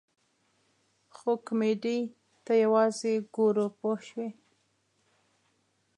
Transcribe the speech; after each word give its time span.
خو 1.15 1.31
کمیډۍ 1.45 1.99
ته 2.45 2.53
یوازې 2.63 3.13
ګورو 3.35 3.65
پوه 3.77 3.97
شوې!. 4.07 4.29